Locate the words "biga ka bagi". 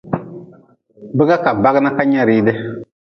1.17-1.79